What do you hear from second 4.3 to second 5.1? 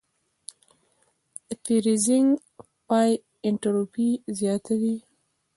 زیاتوي.